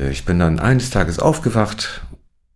[0.00, 2.02] Ich bin dann eines Tages aufgewacht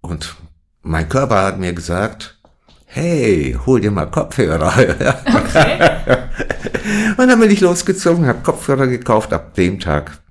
[0.01, 0.37] und
[0.83, 2.39] mein Körper hat mir gesagt,
[2.87, 4.73] hey, hol dir mal Kopfhörer.
[5.27, 5.99] Okay.
[7.17, 9.33] und dann bin ich losgezogen, habe Kopfhörer gekauft.
[9.33, 10.23] Ab dem Tag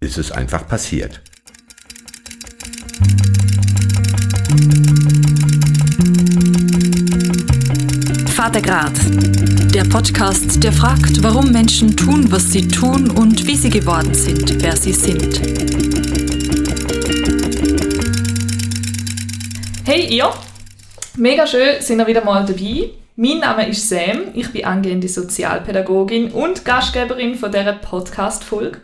[0.00, 1.22] ist es einfach passiert.
[8.26, 8.92] Vatergrad,
[9.74, 14.62] der Podcast, der fragt, warum Menschen tun, was sie tun und wie sie geworden sind,
[14.62, 16.07] wer sie sind.
[19.90, 20.30] Hey ihr,
[21.16, 22.90] mega schön sind ihr wieder mal dabei.
[23.16, 28.82] Mein Name ist Sam, ich bin angehende Sozialpädagogin und Gastgeberin von dieser Podcast-Folge.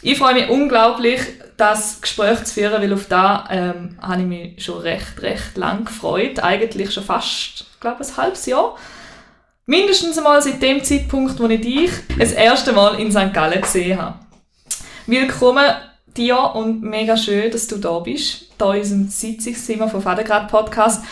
[0.00, 1.20] Ich freue mich unglaublich,
[1.56, 5.86] das Gespräch zu führen, weil auf da ähm, habe ich mich schon recht, recht lang
[5.86, 6.38] gefreut.
[6.38, 8.76] Eigentlich schon fast, glaube ich, ein halbes Jahr.
[9.66, 13.34] Mindestens einmal seit dem Zeitpunkt, wo ich dich das erste Mal in St.
[13.34, 14.20] Gallen gesehen habe.
[15.08, 15.66] Willkommen
[16.16, 21.04] dir und mega schön, dass du da bist, da in unserem Sitzungszimmer vom Vatergrad Podcast.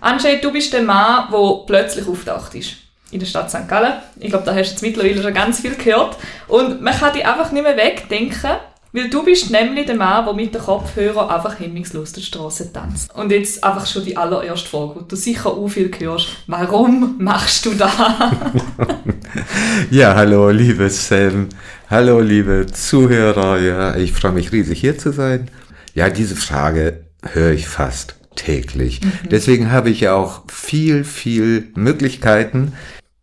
[0.00, 2.76] Anscheinend, du bist der Mann, der plötzlich auftaucht ist
[3.12, 3.68] in der Stadt St.
[3.68, 3.92] Gallen.
[4.18, 6.16] Ich glaube, da hast du jetzt mittlerweile schon ganz viel gehört.
[6.48, 8.56] Und man kann dich einfach nicht mehr wegdenken,
[8.94, 13.14] weil du bist nämlich der Mann, der mit den Kopfhörern einfach hemmungslos die Straße tanzt.
[13.14, 16.28] Und jetzt einfach schon die allererste Frage, die du sicher auch viel hörst.
[16.46, 17.92] Warum machst du das?
[19.90, 21.50] ja, hallo, liebe Sam.
[21.88, 23.58] Hallo, liebe Zuhörer.
[23.60, 25.50] Ja, ich freue mich riesig, hier zu sein.
[25.94, 29.00] Ja, diese Frage höre ich fast täglich.
[29.02, 29.28] Mhm.
[29.30, 32.72] Deswegen habe ich ja auch viel, viel Möglichkeiten,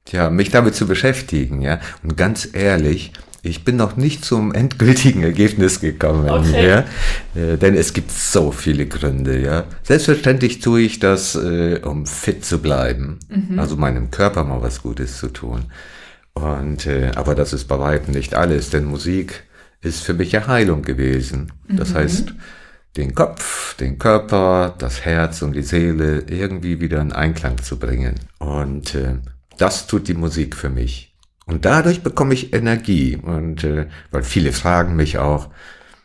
[0.07, 1.79] ja, mich damit zu beschäftigen, ja.
[2.03, 3.11] Und ganz ehrlich,
[3.41, 6.67] ich bin noch nicht zum endgültigen Ergebnis gekommen, okay.
[6.67, 6.79] ja,
[7.41, 9.65] äh, denn es gibt so viele Gründe, ja.
[9.83, 13.59] Selbstverständlich tue ich das, äh, um fit zu bleiben, mhm.
[13.59, 15.65] also meinem Körper mal was Gutes zu tun.
[16.33, 19.43] Und äh, aber das ist bei weitem nicht alles, denn Musik
[19.81, 21.51] ist für mich ja Heilung gewesen.
[21.67, 21.95] Das mhm.
[21.95, 22.33] heißt,
[22.97, 28.15] den Kopf, den Körper, das Herz und die Seele irgendwie wieder in Einklang zu bringen.
[28.39, 29.15] Und äh,
[29.57, 31.15] das tut die Musik für mich.
[31.45, 33.17] Und dadurch bekomme ich Energie.
[33.17, 35.49] Und äh, weil viele fragen mich auch,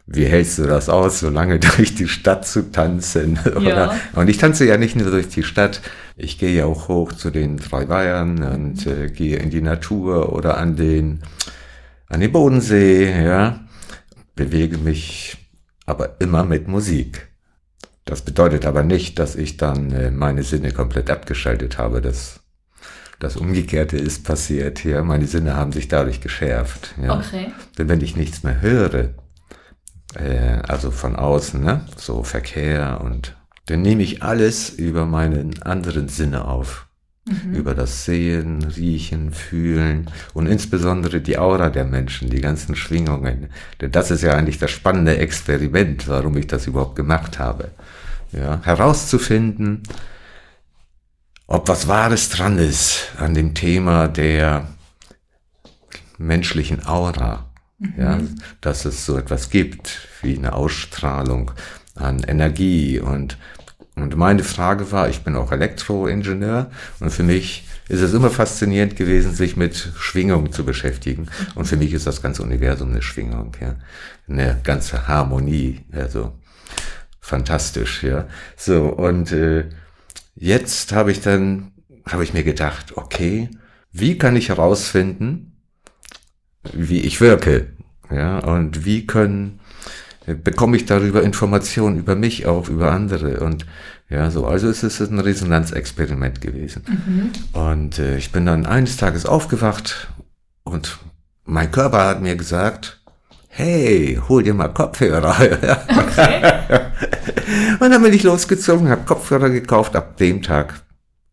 [0.07, 3.39] wie hältst du das aus, so lange durch die Stadt zu tanzen?
[3.61, 3.95] Ja.
[4.15, 5.81] Und ich tanze ja nicht nur durch die Stadt,
[6.17, 10.33] ich gehe ja auch hoch zu den drei Weihern und äh, gehe in die Natur
[10.33, 11.23] oder an den,
[12.09, 13.64] an den Bodensee, ja,
[14.35, 15.37] bewege mich
[15.87, 17.29] aber immer mit Musik.
[18.05, 22.01] Das bedeutet aber nicht, dass ich dann äh, meine Sinne komplett abgeschaltet habe.
[22.01, 22.41] Das
[23.25, 24.85] das Umgekehrte ist passiert.
[24.85, 26.95] Ja, meine Sinne haben sich dadurch geschärft.
[27.03, 27.19] Ja.
[27.19, 27.53] Okay.
[27.79, 29.15] Denn wenn ich nichts mehr höre,
[30.15, 36.09] äh, also von außen, ne, so Verkehr und dann nehme ich alles über meinen anderen
[36.09, 36.87] Sinne auf.
[37.27, 37.55] Mhm.
[37.55, 43.49] Über das Sehen, Riechen, Fühlen und insbesondere die Aura der Menschen, die ganzen Schwingungen.
[43.81, 47.71] Denn das ist ja eigentlich das spannende Experiment, warum ich das überhaupt gemacht habe.
[48.33, 49.83] Ja, herauszufinden,
[51.47, 54.69] ob was Wahres dran ist an dem Thema der
[56.19, 57.47] menschlichen Aura.
[57.79, 57.95] Mhm.
[57.97, 58.21] Ja,
[58.61, 61.53] dass es so etwas gibt wie eine Ausstrahlung
[61.95, 63.39] an Energie und
[63.97, 68.97] und meine Frage war, ich bin auch Elektroingenieur und für mich ist es immer faszinierend
[68.97, 71.29] gewesen, sich mit Schwingung zu beschäftigen.
[71.55, 73.77] Und für mich ist das ganze Universum eine Schwingung, ja.
[74.27, 76.33] Eine ganze Harmonie, also
[77.21, 78.27] fantastisch, ja.
[78.57, 79.69] So, und äh,
[80.35, 81.73] jetzt habe ich dann,
[82.07, 83.51] habe ich mir gedacht, okay,
[83.93, 85.53] wie kann ich herausfinden,
[86.73, 87.75] wie ich wirke?
[88.11, 89.61] Ja, und wie können,
[90.27, 93.67] bekomme ich darüber Informationen über mich auch, über andere und
[94.09, 96.85] ja, so, also es ist ein Resonanzexperiment gewesen.
[96.87, 97.33] Mhm.
[97.53, 100.09] Und äh, ich bin dann eines Tages aufgewacht
[100.63, 100.99] und
[101.45, 103.01] mein Körper hat mir gesagt,
[103.49, 105.37] hey, hol dir mal Kopfhörer.
[106.15, 106.81] Okay.
[107.81, 109.97] und dann bin ich losgezogen, habe Kopfhörer gekauft.
[109.97, 110.75] Ab dem Tag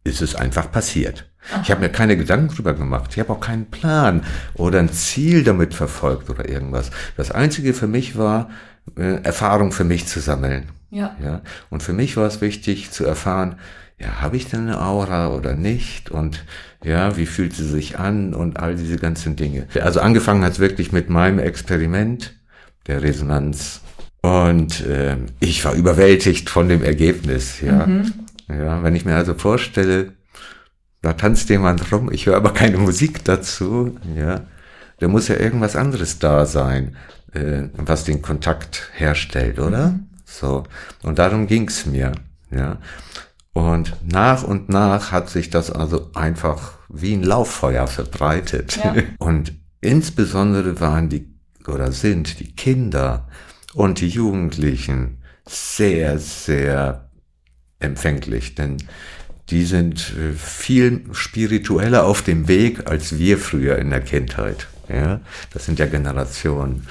[0.03, 1.29] ist es einfach passiert.
[1.51, 1.61] Aha.
[1.63, 3.11] Ich habe mir keine Gedanken drüber gemacht.
[3.13, 4.23] Ich habe auch keinen Plan
[4.55, 6.91] oder ein Ziel damit verfolgt oder irgendwas.
[7.17, 8.49] Das Einzige für mich war,
[8.97, 10.69] äh, Erfahrung für mich zu sammeln.
[10.89, 11.15] Ja.
[11.23, 11.41] ja.
[11.69, 13.55] Und für mich war es wichtig zu erfahren,
[13.99, 16.09] ja, habe ich denn eine Aura oder nicht?
[16.09, 16.43] Und
[16.83, 19.67] ja, wie fühlt sie sich an und all diese ganzen Dinge.
[19.81, 22.33] Also angefangen hat es wirklich mit meinem Experiment
[22.87, 23.81] der Resonanz.
[24.21, 27.85] Und äh, ich war überwältigt von dem Ergebnis, ja.
[27.85, 28.13] Mhm.
[28.49, 30.13] Ja, wenn ich mir also vorstelle,
[31.01, 34.41] da tanzt jemand rum, ich höre aber keine Musik dazu, ja,
[34.99, 36.95] da muss ja irgendwas anderes da sein,
[37.33, 39.89] äh, was den Kontakt herstellt, oder?
[39.89, 40.07] Mhm.
[40.25, 40.63] So.
[41.03, 42.13] Und darum ging's mir,
[42.51, 42.77] ja.
[43.53, 48.79] Und nach und nach hat sich das also einfach wie ein Lauffeuer verbreitet.
[48.81, 48.95] Ja.
[49.17, 51.31] Und insbesondere waren die
[51.67, 53.27] oder sind die Kinder
[53.73, 57.09] und die Jugendlichen sehr, sehr
[57.79, 58.77] empfänglich, denn
[59.49, 64.67] die sind äh, viel spiritueller auf dem Weg als wir früher in der Kindheit.
[64.87, 65.21] Ja,
[65.53, 66.87] das sind ja Generationen.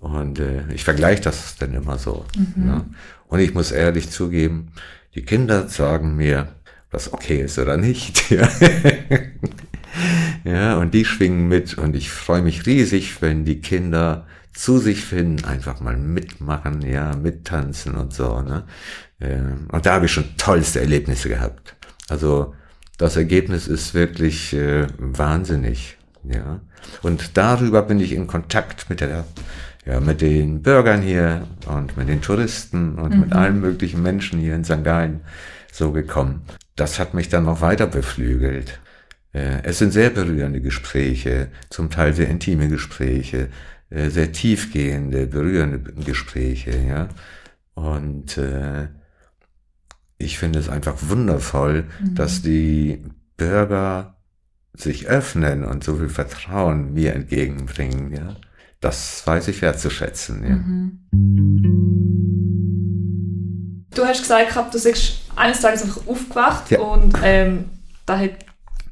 [0.00, 2.24] Und äh, ich vergleiche das dann immer so.
[2.36, 2.64] Mhm.
[2.64, 2.84] Ne?
[3.28, 4.72] Und ich muss ehrlich zugeben,
[5.14, 6.48] die Kinder sagen mir,
[6.90, 8.24] was okay ist oder nicht.
[10.44, 10.52] Ja.
[10.52, 15.04] ja, und die schwingen mit und ich freue mich riesig, wenn die Kinder zu sich
[15.04, 18.40] finden, einfach mal mitmachen, ja, mittanzen und so.
[18.40, 18.64] Ne?
[19.18, 21.74] Und da habe ich schon tollste Erlebnisse gehabt.
[22.08, 22.54] Also
[22.98, 26.60] das Ergebnis ist wirklich äh, wahnsinnig, ja.
[27.02, 29.24] Und darüber bin ich in Kontakt mit der,
[29.86, 33.20] ja, mit den Bürgern hier und mit den Touristen und mhm.
[33.20, 34.84] mit allen möglichen Menschen hier in St.
[34.84, 35.20] Gallen
[35.72, 36.42] so gekommen.
[36.76, 38.80] Das hat mich dann noch weiter beflügelt.
[39.32, 43.48] Äh, es sind sehr berührende Gespräche, zum Teil sehr intime Gespräche,
[43.90, 47.08] äh, sehr tiefgehende, berührende Gespräche, ja.
[47.74, 48.88] Und äh,
[50.18, 52.14] ich finde es einfach wundervoll, mhm.
[52.14, 53.02] dass die
[53.36, 54.16] Bürger
[54.74, 58.12] sich öffnen und so viel Vertrauen mir entgegenbringen.
[58.12, 58.36] Ja,
[58.80, 60.42] das weiß ich wertzuschätzen.
[60.42, 60.56] Ja.
[60.56, 61.00] Mhm.
[63.94, 66.80] Du hast gesagt, du bist eines Tages einfach aufgewacht ja.
[66.80, 67.66] und ähm,
[68.06, 68.30] da hat,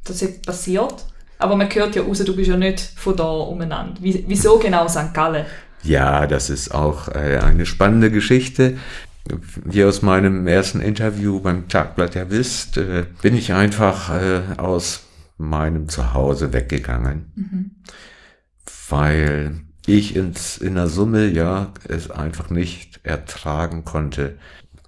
[0.05, 1.05] das ist passiert.
[1.39, 3.95] Aber man hört ja raus, du bist ja nicht von da umeinander.
[4.01, 5.15] Wieso genau St.
[5.15, 5.47] Gallen?
[5.85, 8.77] Ja, das ist auch äh, eine spannende Geschichte
[9.65, 15.05] wie aus meinem ersten Interview beim Tagblatt ja wisst, äh, bin ich einfach äh, aus
[15.37, 17.71] meinem Zuhause weggegangen, mhm.
[18.89, 24.37] weil ich ins, in der Summe ja es einfach nicht ertragen konnte.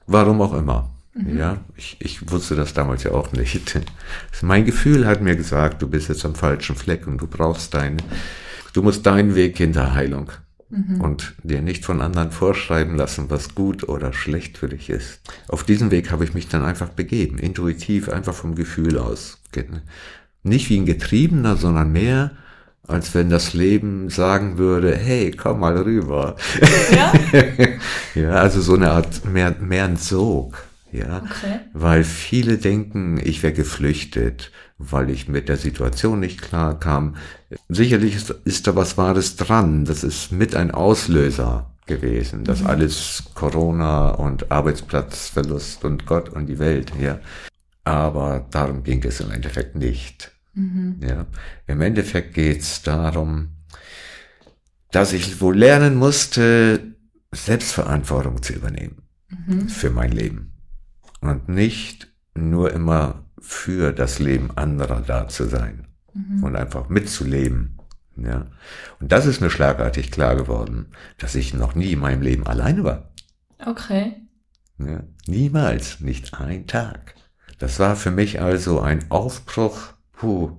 [0.07, 0.91] Warum auch immer.
[1.15, 1.39] Mhm.
[1.39, 3.81] Ja, ich, ich wusste das damals ja auch nicht.
[4.43, 8.03] Mein Gefühl hat mir gesagt, du bist jetzt am falschen Fleck und du brauchst deinen,
[8.73, 10.31] du musst deinen Weg hinter Heilung
[10.71, 11.01] mhm.
[11.01, 15.21] und dir nicht von anderen vorschreiben lassen, was gut oder schlecht für dich ist.
[15.49, 19.39] Auf diesen Weg habe ich mich dann einfach begeben, intuitiv, einfach vom Gefühl aus.
[20.43, 22.33] Nicht wie ein Getriebener, sondern mehr,
[22.91, 26.37] als wenn das Leben sagen würde, hey, komm mal rüber.
[26.91, 27.13] Ja,
[28.15, 30.65] ja also so eine Art, mehr, mehr ein Sog.
[30.93, 31.61] Ja, okay.
[31.73, 37.15] weil viele denken, ich wäre geflüchtet, weil ich mit der Situation nicht klar kam.
[37.69, 39.85] Sicherlich ist, ist da was Wahres dran.
[39.85, 42.45] Das ist mit ein Auslöser gewesen.
[42.45, 42.67] Das mhm.
[42.67, 47.21] alles Corona und Arbeitsplatzverlust und Gott und die Welt, ja.
[47.85, 50.33] Aber darum ging es im Endeffekt nicht.
[50.55, 51.01] Mhm.
[51.03, 51.27] Ja.
[51.67, 53.51] Im Endeffekt geht es darum,
[54.91, 56.95] dass ich wohl lernen musste,
[57.33, 59.69] Selbstverantwortung zu übernehmen mhm.
[59.69, 60.53] für mein Leben
[61.21, 66.45] und nicht nur immer für das Leben anderer da zu sein mhm.
[66.45, 67.79] und einfach mitzuleben.
[68.17, 68.47] Ja.
[68.99, 70.89] Und das ist mir schlagartig klar geworden,
[71.19, 73.13] dass ich noch nie in meinem Leben alleine war.
[73.65, 74.17] Okay.
[74.79, 75.03] Ja.
[75.27, 77.15] Niemals, nicht ein Tag.
[77.59, 79.95] Das war für mich also ein Aufbruch.
[80.21, 80.51] Puh.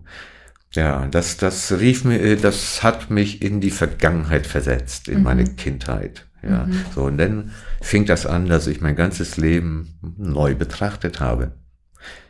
[0.74, 5.24] Ja, das, das rief mir, das hat mich in die Vergangenheit versetzt, in mhm.
[5.24, 6.26] meine Kindheit.
[6.42, 6.86] Ja, mhm.
[6.96, 11.52] so und dann fing das an, dass ich mein ganzes Leben neu betrachtet habe.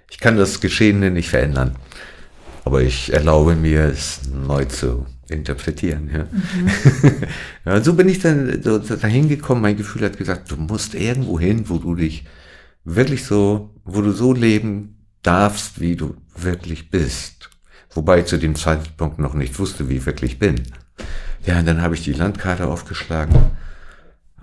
[0.09, 1.77] Ich kann das Geschehene nicht verändern,
[2.65, 6.09] aber ich erlaube mir, es neu zu interpretieren.
[6.11, 6.23] Ja.
[6.23, 7.13] Mhm.
[7.65, 9.61] ja, so bin ich dann so dahin gekommen.
[9.61, 12.25] Mein Gefühl hat gesagt, du musst irgendwo hin, wo du dich
[12.83, 17.49] wirklich so, wo du so leben darfst, wie du wirklich bist.
[17.93, 20.63] Wobei ich zu dem Zeitpunkt noch nicht wusste, wie ich wirklich bin.
[21.45, 23.51] Ja, und dann habe ich die Landkarte aufgeschlagen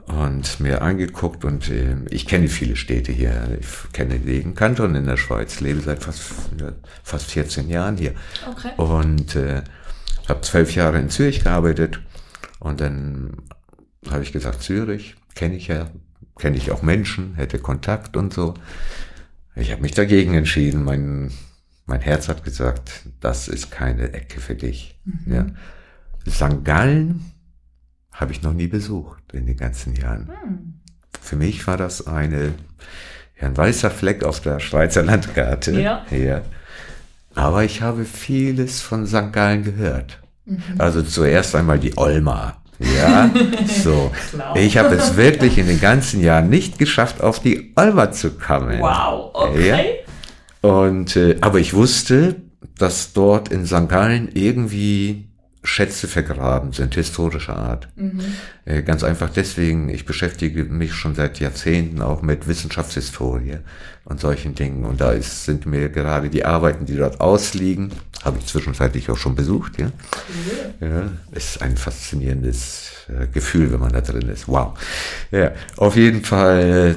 [0.06, 3.58] und mir angeguckt und äh, ich kenne viele Städte hier.
[3.60, 6.22] Ich kenne den Kanton in der Schweiz, lebe seit fast,
[7.02, 8.14] fast 14 Jahren hier.
[8.50, 8.70] Okay.
[8.76, 9.62] Und äh,
[10.28, 12.00] habe zwölf Jahre in Zürich gearbeitet
[12.58, 13.36] und dann
[14.10, 15.88] habe ich gesagt, Zürich kenne ich ja,
[16.38, 18.54] kenne ich auch Menschen, hätte Kontakt und so.
[19.58, 20.84] Ich habe mich dagegen entschieden.
[20.84, 21.32] Mein,
[21.86, 24.98] mein Herz hat gesagt, das ist keine Ecke für dich.
[25.04, 25.32] Mhm.
[25.32, 25.46] Ja.
[26.28, 26.64] St.
[26.64, 27.32] Gallen
[28.12, 30.28] habe ich noch nie besucht in den ganzen Jahren.
[30.42, 30.80] Hm.
[31.20, 32.54] Für mich war das eine,
[33.40, 35.80] ja, ein weißer Fleck auf der Schweizer Landkarte.
[35.80, 36.04] Ja.
[36.10, 36.42] ja.
[37.34, 39.32] Aber ich habe vieles von St.
[39.32, 40.20] Gallen gehört.
[40.44, 40.62] Mhm.
[40.78, 42.60] Also zuerst einmal die Olma.
[42.78, 43.30] Ja,
[43.82, 44.12] so.
[44.54, 48.80] Ich habe es wirklich in den ganzen Jahren nicht geschafft, auf die Olma zu kommen.
[48.80, 49.68] Wow, okay.
[50.62, 50.70] Ja.
[50.70, 52.36] Und, äh, aber ich wusste,
[52.76, 53.88] dass dort in St.
[53.88, 55.28] Gallen irgendwie
[55.64, 57.88] Schätze vergraben sind, historischer Art.
[57.96, 58.20] Mhm.
[58.64, 63.58] Äh, ganz einfach deswegen, ich beschäftige mich schon seit Jahrzehnten auch mit Wissenschaftshistorie
[64.04, 64.84] und solchen Dingen.
[64.84, 67.90] Und da ist, sind mir gerade die Arbeiten, die dort ausliegen,
[68.24, 69.90] Habe ich zwischenzeitlich auch schon besucht, ja.
[70.80, 74.48] Ja, ist ein faszinierendes äh, Gefühl, wenn man da drin ist.
[74.48, 74.78] Wow.
[75.30, 76.96] Ja, auf jeden Fall,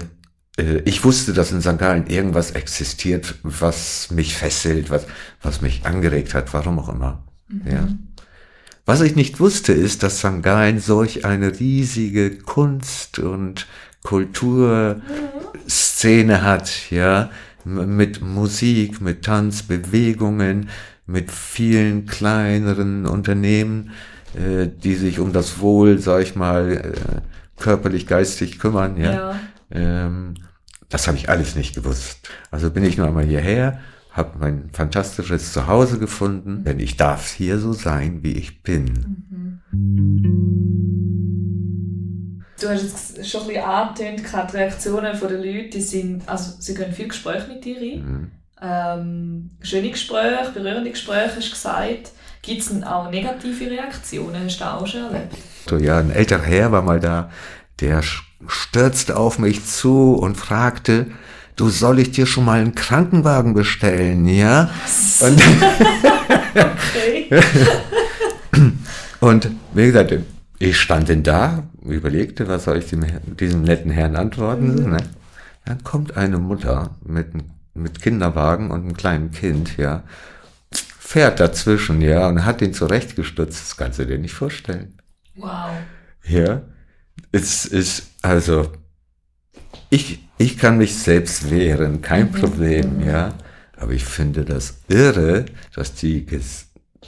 [0.57, 1.77] äh, ich wusste, dass in St.
[1.77, 5.05] Gallen irgendwas existiert, was mich fesselt, was,
[5.41, 7.23] was mich angeregt hat, warum auch immer.
[7.65, 7.87] Ja.
[8.85, 10.41] Was ich nicht wusste, ist, dass St.
[10.41, 13.67] Gallen solch eine riesige Kunst- und
[14.03, 17.29] Kulturszene hat, ja,
[17.63, 20.69] mit Musik, mit Tanz, Bewegungen,
[21.11, 23.91] mit vielen kleineren Unternehmen,
[24.33, 29.13] äh, die sich um das Wohl, sag ich mal, äh, körperlich, geistig kümmern, ja.
[29.13, 29.39] Ja.
[29.71, 30.35] Ähm,
[30.89, 32.29] das habe ich alles nicht gewusst.
[32.49, 33.79] Also bin ich nur einmal hierher,
[34.11, 39.61] habe mein fantastisches Zuhause gefunden, denn ich darf hier so sein, wie ich bin.
[42.59, 46.53] Du hast jetzt schon ein bisschen angetönt, gehabt, die Reaktionen der Leute, die sind, also
[46.59, 48.05] sie gehen viel Gespräche mit dir rein.
[48.05, 48.31] Mhm.
[48.61, 52.11] Ähm, schöne Gespräche, berührende Gespräche, hast du gesagt.
[52.41, 54.45] Gibt es auch negative Reaktionen?
[54.45, 55.35] Hast du auch schon erlebt?
[55.69, 57.29] So, ja, ein älterer Herr war mal da,
[57.79, 58.01] der
[58.47, 61.07] stürzte auf mich zu und fragte,
[61.55, 64.71] du soll ich dir schon mal einen Krankenwagen bestellen, ja?
[65.19, 65.41] Und,
[66.53, 67.29] Okay.
[69.19, 70.13] und wie gesagt,
[70.59, 73.05] ich stand denn da, überlegte, was soll ich dem,
[73.39, 74.91] diesem netten Herrn antworten.
[74.91, 74.97] Ne?
[75.65, 77.27] Dann kommt eine Mutter mit,
[77.73, 80.03] mit Kinderwagen und einem kleinen Kind, ja,
[80.99, 83.61] fährt dazwischen, ja, und hat ihn zurechtgestutzt.
[83.61, 84.97] Das kannst du dir nicht vorstellen.
[85.35, 85.71] Wow.
[86.23, 86.61] Ja,
[87.31, 88.71] es ist, also,
[89.89, 93.33] ich, ich kann mich selbst wehren, kein Problem, ja.
[93.77, 96.25] Aber ich finde das irre, dass die,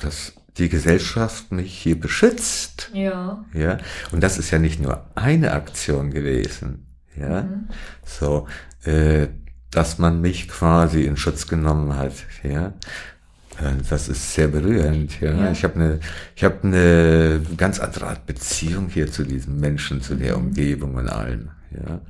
[0.01, 2.89] dass die Gesellschaft mich hier beschützt.
[2.93, 3.45] Ja.
[3.53, 3.77] Ja,
[4.11, 7.47] und das ist ja nicht nur eine Aktion gewesen, ja,
[8.05, 8.47] so,
[8.85, 9.27] äh,
[9.73, 12.13] dass man mich quasi in Schutz genommen hat,
[12.43, 12.67] ja.
[13.59, 15.33] Äh, Das ist sehr berührend, ja.
[15.33, 15.51] Ja.
[15.51, 15.99] Ich habe eine,
[16.35, 21.09] ich habe eine ganz andere Art Beziehung hier zu diesen Menschen, zu der Umgebung und
[21.09, 22.01] allem, ja.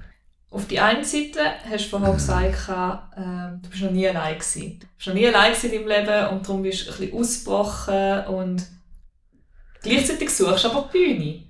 [0.50, 2.70] Auf die einen Seite hast du vorher gesagt,
[3.18, 4.80] ähm, du bist noch nie allein gewesen.
[4.80, 7.20] Du bist noch nie allein gewesen in deinem Leben und darum bist du ein bisschen
[7.20, 8.64] ausgebrochen und
[9.82, 11.44] gleichzeitig suchst du aber die Bühne.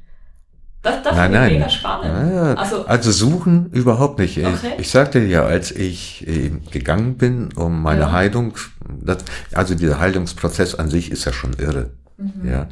[0.83, 1.53] Das, das Nein, finde ich nein.
[1.53, 2.33] mega spannend.
[2.35, 4.37] Ja, Also, also suchen überhaupt nicht.
[4.37, 4.73] Ich- Okay.
[4.77, 8.11] Ich sagte ja, als ich äh, gegangen bin, um meine Ja.
[8.11, 8.53] Heilung,
[9.01, 9.19] das,
[9.53, 11.91] also dieser Heilungsprozess an sich ist ja schon irre.
[12.17, 12.47] Mhm.
[12.49, 12.67] Ja,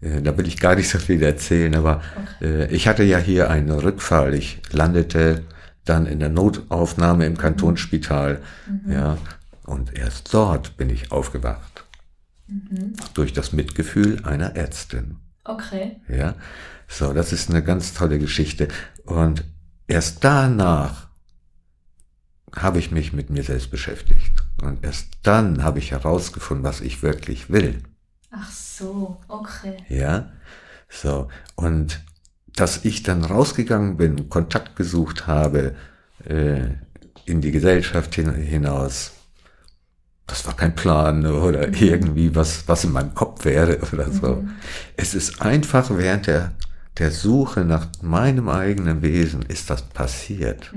[0.00, 2.02] äh, da will ich gar nicht so viel erzählen, aber
[2.40, 4.34] äh, ich hatte ja hier einen Rückfall.
[4.34, 5.42] Ich landete
[5.84, 8.40] dann in der Notaufnahme im Kantonsspital.
[8.68, 8.92] Mhm.
[8.92, 9.18] Ja,
[9.66, 11.84] und erst dort bin ich aufgewacht.
[12.48, 12.94] Mhm.
[13.14, 15.16] Durch das Mitgefühl einer Ärztin.
[15.44, 16.00] okay.
[16.08, 16.34] Ja,
[16.88, 18.68] so, das ist eine ganz tolle Geschichte.
[19.04, 19.44] Und
[19.86, 21.08] erst danach
[22.54, 24.32] habe ich mich mit mir selbst beschäftigt.
[24.60, 27.82] Und erst dann habe ich herausgefunden, was ich wirklich will.
[28.30, 29.76] Ach so, okay.
[29.88, 30.32] Ja,
[30.88, 31.28] so.
[31.54, 32.00] Und
[32.54, 35.74] dass ich dann rausgegangen bin, Kontakt gesucht habe
[36.24, 36.68] äh,
[37.24, 39.12] in die Gesellschaft hin, hinaus,
[40.26, 44.44] das war kein Plan oder irgendwie was, was in meinem Kopf wäre oder so.
[44.96, 46.52] Es ist einfach während der,
[46.98, 50.72] der Suche nach meinem eigenen Wesen ist das passiert.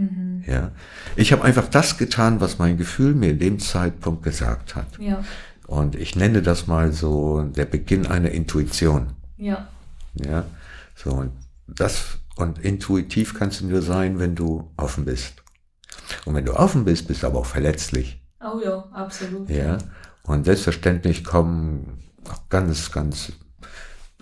[0.48, 0.72] Ja,
[1.16, 4.88] ich habe einfach das getan, was mein Gefühl mir in dem Zeitpunkt gesagt hat.
[4.98, 5.24] Ja,
[5.68, 9.08] Und ich nenne das mal so der Beginn einer Intuition.
[9.38, 9.68] ja,
[10.14, 10.46] Ja,
[10.96, 11.32] so und
[11.68, 15.44] das und intuitiv kannst du nur sein, wenn du offen bist.
[16.26, 18.22] Und wenn du offen bist, bist du aber auch verletzlich.
[18.42, 19.50] oh ja, absolut.
[19.50, 19.78] Ja,
[20.24, 23.34] und selbstverständlich kommen auch ganz, ganz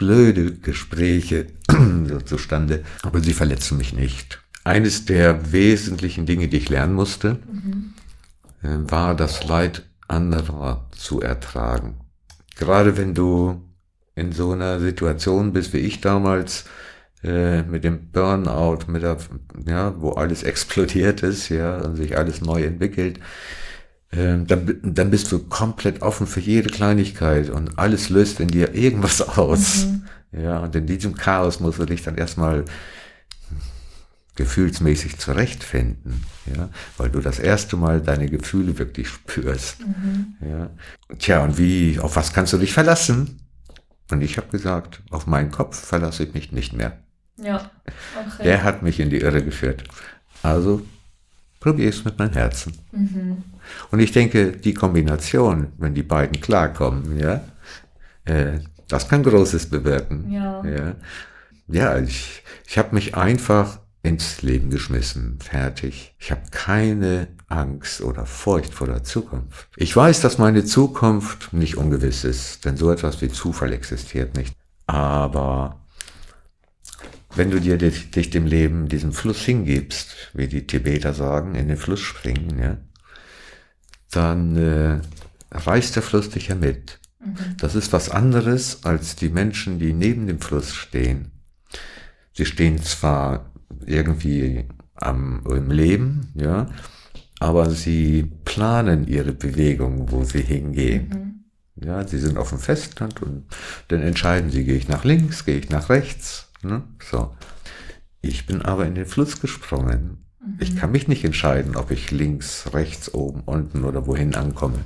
[0.04, 1.48] blöde Gespräche
[2.08, 4.42] so zustande, aber sie verletzen mich nicht.
[4.66, 7.40] Eines der wesentlichen Dinge, die ich lernen musste,
[8.62, 11.96] äh, war das Leid anderer zu ertragen.
[12.56, 13.62] Gerade wenn du
[14.16, 16.66] in so einer Situation bist wie ich damals,
[17.24, 19.18] äh, mit dem Burnout, mit der,
[19.66, 23.20] ja, wo alles explodiert ist, ja, und sich alles neu entwickelt,
[24.16, 28.76] ähm, dann, dann bist du komplett offen für jede Kleinigkeit und alles löst in dir
[28.76, 29.88] irgendwas aus.
[30.32, 32.66] Ja, und in diesem Chaos musst du dich dann erstmal
[34.36, 36.24] gefühlsmäßig zurechtfinden,
[36.56, 39.78] ja, weil du das erste Mal deine Gefühle wirklich spürst.
[40.42, 40.72] Ja.
[41.20, 43.40] Tja, und wie, auf was kannst du dich verlassen?
[44.12, 46.98] Und ich habe gesagt, auf meinen Kopf verlasse ich mich nicht mehr.
[47.38, 47.72] Ja,
[48.16, 48.44] okay.
[48.44, 49.84] Der hat mich in die Irre geführt.
[50.42, 50.82] Also
[51.64, 52.74] probiere es mit meinem Herzen.
[53.90, 57.42] Und ich denke, die Kombination, wenn die beiden klarkommen, ja,
[58.26, 60.30] äh, das kann Großes bewirken.
[60.30, 60.64] Ja.
[60.66, 60.96] ja.
[61.70, 66.14] Ja, ich, ich habe mich einfach ins Leben geschmissen, fertig.
[66.20, 69.70] Ich habe keine Angst oder Furcht vor der Zukunft.
[69.78, 74.54] Ich weiß, dass meine Zukunft nicht ungewiss ist, denn so etwas wie Zufall existiert nicht.
[74.86, 75.83] Aber
[77.36, 81.68] wenn du dir dich, dich dem Leben, diesem Fluss hingibst, wie die Tibeter sagen, in
[81.68, 82.78] den Fluss springen, ja,
[84.12, 85.02] dann äh,
[85.52, 87.00] reißt der Fluss dich ja mit.
[87.20, 87.36] Mhm.
[87.58, 91.32] Das ist was anderes als die Menschen, die neben dem Fluss stehen.
[92.34, 93.52] Sie stehen zwar
[93.86, 96.68] irgendwie am, im Leben, ja,
[97.40, 101.10] aber sie planen ihre Bewegung, wo sie hingehen.
[101.10, 101.86] Mhm.
[101.86, 103.46] Ja, sie sind auf dem Festland und
[103.88, 106.50] dann entscheiden sie, gehe ich nach links, gehe ich nach rechts.
[106.64, 106.84] Ne?
[107.10, 107.36] So.
[108.22, 110.26] Ich bin aber in den Fluss gesprungen.
[110.40, 110.58] Mhm.
[110.60, 114.80] Ich kann mich nicht entscheiden, ob ich links, rechts, oben, unten oder wohin ankomme.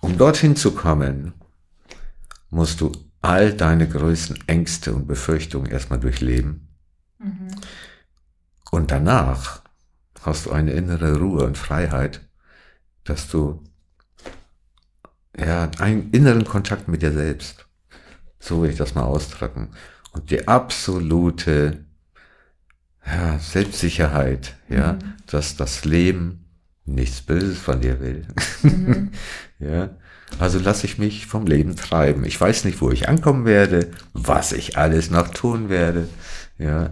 [0.00, 1.32] Um dorthin zu kommen,
[2.50, 6.68] musst du all deine größten Ängste und Befürchtungen erstmal durchleben.
[7.18, 7.48] Mhm.
[8.70, 9.62] Und danach
[10.22, 12.20] hast du eine innere Ruhe und Freiheit,
[13.04, 13.62] dass du
[15.38, 17.66] ja einen inneren Kontakt mit dir selbst,
[18.38, 19.70] so will ich das mal ausdrücken,
[20.12, 21.84] und die absolute
[23.06, 24.98] ja, Selbstsicherheit, ja, mhm.
[25.26, 26.44] dass das Leben
[26.84, 28.26] nichts Böses von dir will.
[28.62, 29.10] Mhm.
[29.58, 29.90] ja,
[30.38, 32.24] also lasse ich mich vom Leben treiben.
[32.24, 36.08] Ich weiß nicht, wo ich ankommen werde, was ich alles noch tun werde.
[36.58, 36.90] Ja,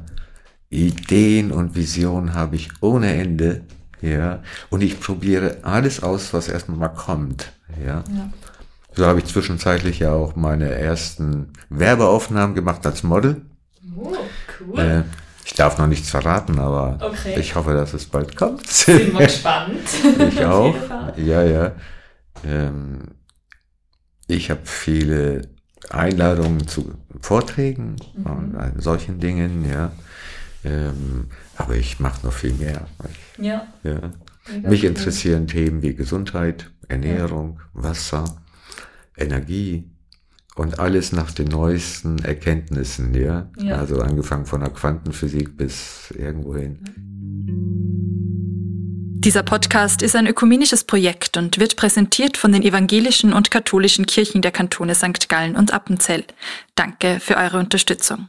[0.68, 3.62] Ideen und Visionen habe ich ohne Ende,
[4.00, 7.52] ja, und ich probiere alles aus, was erstmal mal kommt,
[7.84, 8.04] ja.
[8.14, 8.32] ja.
[8.94, 13.42] So habe ich zwischenzeitlich ja auch meine ersten Werbeaufnahmen gemacht als Model.
[13.96, 14.14] Oh,
[14.60, 14.78] cool.
[14.78, 15.02] Äh,
[15.44, 17.38] ich darf noch nichts verraten, aber okay.
[17.38, 18.62] ich hoffe, dass es bald kommt.
[18.86, 19.80] Bin mal gespannt.
[20.28, 20.74] ich auch.
[21.16, 21.72] Ja, ja.
[22.44, 23.02] Ähm,
[24.26, 25.42] ich habe viele
[25.88, 28.26] Einladungen zu Vorträgen mhm.
[28.26, 29.92] und solchen Dingen, ja.
[30.64, 32.86] Ähm, aber ich mache noch viel mehr.
[33.10, 33.66] Ich, ja.
[33.82, 34.12] ja.
[34.62, 37.82] Mich interessieren Themen wie Gesundheit, Ernährung, ja.
[37.82, 38.39] Wasser,
[39.20, 39.84] Energie
[40.56, 43.50] und alles nach den neuesten Erkenntnissen, ja?
[43.58, 43.76] ja.
[43.76, 46.78] Also angefangen von der Quantenphysik bis irgendwohin.
[49.22, 54.40] Dieser Podcast ist ein ökumenisches Projekt und wird präsentiert von den evangelischen und katholischen Kirchen
[54.40, 55.28] der Kantone St.
[55.28, 56.24] Gallen und Appenzell.
[56.74, 58.28] Danke für eure Unterstützung.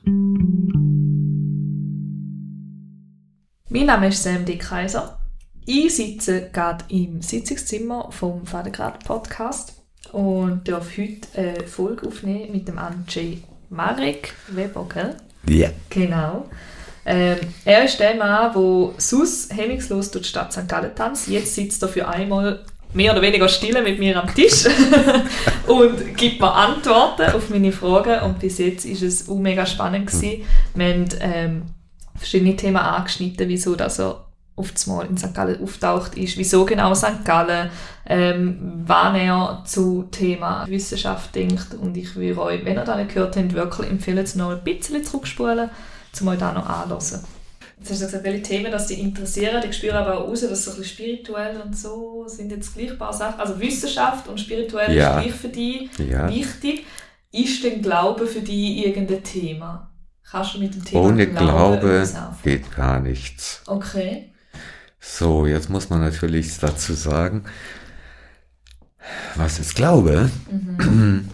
[3.69, 4.57] Mein Name ist Sam D.
[4.57, 5.17] Kaiser.
[5.65, 9.80] Ich sitze gerade im Sitzungszimmer vom Vatergrad Podcast
[10.11, 15.15] und darf heute eine Folge aufnehmen mit dem Andrzej Marek Weber, gell?
[15.47, 15.55] Ja.
[15.55, 15.71] Yeah.
[15.89, 16.49] Genau.
[17.05, 20.67] Ähm, er ist der Mann, der sonst hemmungslos durch die Stadt St.
[20.67, 21.27] Gallen tanzt.
[21.27, 24.65] Jetzt sitzt er für einmal mehr oder weniger still mit mir am Tisch
[25.67, 28.23] und gibt mir Antworten auf meine Fragen.
[28.23, 30.43] Und bis jetzt ist es auch mega spannend gewesen.
[30.75, 31.61] Wir haben ähm,
[32.15, 34.25] verschiedene Themen angeschnitten, wieso dass er
[34.87, 35.33] Mal in St.
[35.33, 37.23] Gallen auftaucht ist, wieso genau St.
[37.25, 37.69] Gallen,
[38.05, 43.13] ähm, wann er zu Thema Wissenschaft denkt und ich würde euch, wenn ihr das nicht
[43.13, 45.69] gehört habt, wirklich empfehlen, zu noch ein bisschen zurückspulen,
[46.19, 47.25] um euch da noch anzuhören.
[47.81, 49.63] Jetzt hast du gesagt, welche Themen das dich interessieren.
[49.67, 53.11] Ich spüre aber auch raus, dass so ein bisschen spirituell und so sind jetzt gleichbare
[53.11, 53.39] Sachen.
[53.39, 55.17] Also Wissenschaft und spirituell ja.
[55.17, 56.29] ist gleich für dich ja.
[56.29, 56.85] wichtig.
[57.31, 59.91] Ist denn Glaube für dich irgendein Thema?
[60.29, 63.63] Kannst du mit dem Thema Ohne Glaube, Glaube geht gar nichts.
[63.65, 64.30] Okay.
[65.01, 67.43] So, jetzt muss man natürlich dazu sagen,
[69.35, 70.29] was ist Glaube?
[70.49, 71.27] Mhm.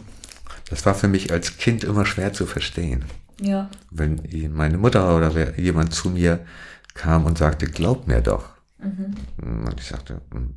[0.70, 3.06] Das war für mich als Kind immer schwer zu verstehen.
[3.42, 3.70] Ja.
[3.92, 4.22] Wenn
[4.54, 6.40] meine Mutter oder jemand zu mir
[6.94, 8.50] kam und sagte, glaub mir doch.
[8.80, 9.66] Mhm.
[9.66, 10.56] Und ich sagte, hm,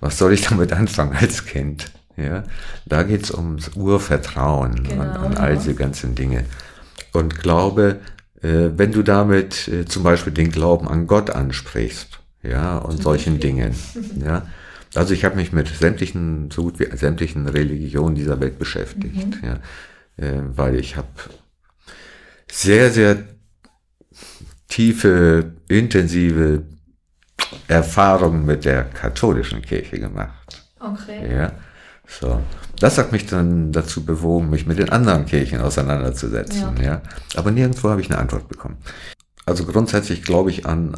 [0.00, 1.90] was soll ich damit anfangen als Kind?
[2.16, 2.44] Ja,
[2.86, 6.44] da geht es ums Urvertrauen genau, und, und all diese ganzen Dinge.
[7.12, 8.00] Und Glaube,
[8.42, 13.40] äh, wenn du damit äh, zum Beispiel den Glauben an Gott ansprichst, ja, und solchen
[13.40, 13.74] Dingen,
[14.24, 14.46] ja.
[14.94, 19.42] Also ich habe mich mit sämtlichen, so gut wie sämtlichen Religionen dieser Welt beschäftigt, mhm.
[19.42, 19.60] ja,
[20.24, 21.08] äh, weil ich habe
[22.50, 23.24] sehr, sehr
[24.68, 26.62] tiefe, intensive
[27.66, 30.64] Erfahrungen mit der katholischen Kirche gemacht.
[30.80, 31.34] Okay.
[31.34, 31.52] Ja.
[32.06, 32.40] So.
[32.80, 36.76] Das hat mich dann dazu bewogen, mich mit den anderen Kirchen auseinanderzusetzen.
[36.78, 36.82] Ja.
[36.82, 37.02] ja.
[37.34, 38.78] Aber nirgendwo habe ich eine Antwort bekommen.
[39.46, 40.96] Also grundsätzlich glaube ich an,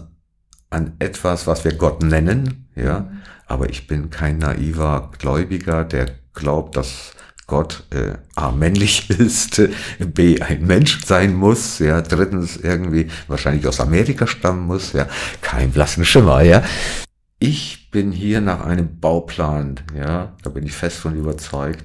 [0.71, 2.69] an etwas, was wir Gott nennen.
[2.75, 3.01] Ja.
[3.01, 3.21] Mhm.
[3.47, 7.13] Aber ich bin kein naiver Gläubiger, der glaubt, dass
[7.49, 9.61] Gott äh, A männlich ist,
[9.99, 15.09] B ein Mensch sein muss, ja, drittens irgendwie wahrscheinlich aus Amerika stammen muss, ja,
[15.43, 16.63] kein blassen Schimmer, ja.
[17.41, 21.85] Ich bin hier nach einem Bauplan, ja, da bin ich fest von überzeugt.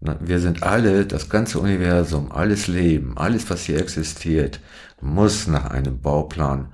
[0.00, 4.60] Wir sind alle, das ganze Universum, alles Leben, alles, was hier existiert,
[5.00, 6.68] muss nach einem Bauplan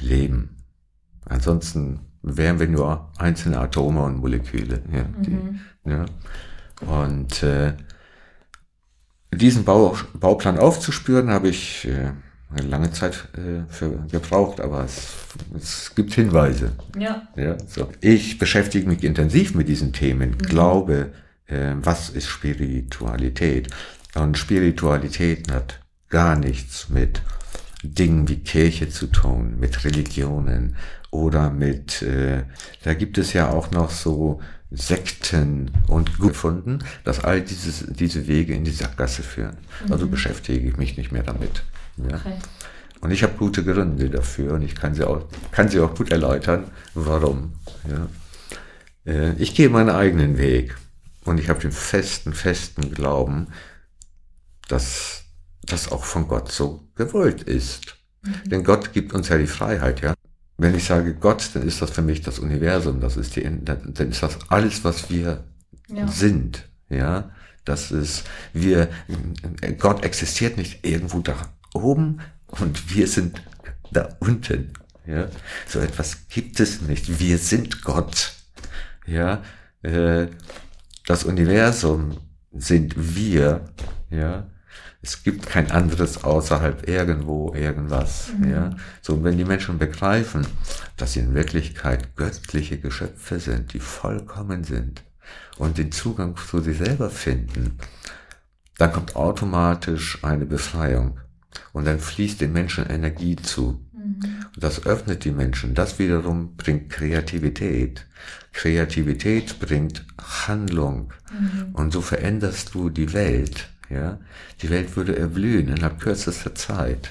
[0.00, 0.56] Leben.
[1.24, 4.82] Ansonsten wären wir nur einzelne Atome und Moleküle.
[4.92, 5.60] Ja, die, Mhm.
[5.84, 6.04] ja.
[6.86, 7.74] Und äh,
[9.32, 12.12] diesen Bau, Bauplan aufzuspüren, habe ich äh,
[12.62, 15.08] lange Zeit äh, für gebraucht, aber es,
[15.54, 16.72] es gibt Hinweise.
[16.98, 17.28] Ja.
[17.36, 17.88] Ja, so.
[18.00, 21.12] Ich beschäftige mich intensiv mit diesen Themen, glaube,
[21.46, 23.68] äh, was ist Spiritualität?
[24.14, 27.20] Und Spiritualität hat gar nichts mit
[27.88, 30.76] Dingen wie Kirche zu tun, mit Religionen
[31.10, 32.44] oder mit, äh,
[32.84, 38.54] da gibt es ja auch noch so Sekten und gefunden, dass all dieses, diese Wege
[38.54, 39.56] in die Sackgasse führen.
[39.90, 41.62] Also beschäftige ich mich nicht mehr damit.
[41.96, 42.16] Ja.
[42.16, 42.34] Okay.
[43.00, 46.10] Und ich habe gute Gründe dafür und ich kann sie auch, kann sie auch gut
[46.10, 47.52] erläutern, warum.
[47.88, 48.08] Ja.
[49.12, 50.76] Äh, Ich gehe meinen eigenen Weg
[51.24, 53.48] und ich habe den festen, festen Glauben,
[54.68, 55.25] dass
[55.66, 57.96] das auch von Gott so gewollt ist.
[58.46, 60.14] Denn Gott gibt uns ja die Freiheit, ja.
[60.58, 63.92] Wenn ich sage Gott, dann ist das für mich das Universum, das ist die, dann
[63.94, 65.44] dann ist das alles, was wir
[65.88, 66.08] Ja.
[66.08, 67.30] sind, ja.
[67.64, 68.88] Das ist, wir,
[69.78, 71.34] Gott existiert nicht irgendwo da
[71.74, 73.42] oben und wir sind
[73.92, 74.72] da unten,
[75.06, 75.28] ja.
[75.68, 77.18] So etwas gibt es nicht.
[77.20, 78.32] Wir sind Gott,
[79.06, 79.42] ja.
[79.82, 80.28] Äh,
[81.06, 82.18] Das Universum
[82.52, 83.64] sind wir,
[84.10, 84.46] ja.
[85.06, 88.70] Es gibt kein anderes außerhalb irgendwo irgendwas, ja.
[89.00, 90.44] So, und wenn die Menschen begreifen,
[90.96, 95.04] dass sie in Wirklichkeit göttliche Geschöpfe sind, die vollkommen sind
[95.58, 97.78] und den Zugang zu sich selber finden,
[98.78, 101.20] dann kommt automatisch eine Befreiung.
[101.72, 103.80] Und dann fließt den Menschen Energie zu.
[103.94, 105.74] Und das öffnet die Menschen.
[105.74, 108.06] Das wiederum bringt Kreativität.
[108.52, 111.12] Kreativität bringt Handlung.
[111.74, 113.68] Und so veränderst du die Welt.
[113.88, 114.18] Ja?
[114.62, 117.10] Die Welt würde erblühen innerhalb kürzester Zeit.